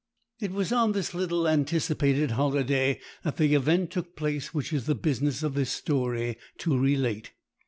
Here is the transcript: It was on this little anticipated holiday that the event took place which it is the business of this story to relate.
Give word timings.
It 0.39 0.49
was 0.49 0.71
on 0.71 0.93
this 0.93 1.13
little 1.13 1.47
anticipated 1.47 2.31
holiday 2.31 2.99
that 3.23 3.37
the 3.37 3.53
event 3.53 3.91
took 3.91 4.15
place 4.15 4.51
which 4.51 4.73
it 4.73 4.77
is 4.77 4.85
the 4.87 4.95
business 4.95 5.43
of 5.43 5.53
this 5.53 5.69
story 5.69 6.39
to 6.57 6.75
relate. 6.75 7.33